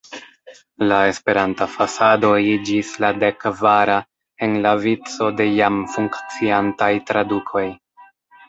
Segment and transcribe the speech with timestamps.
[0.91, 3.99] La Esperanta fasado iĝis la dek-kvara
[4.47, 7.67] en la vico de jam funkciantaj tradukoj.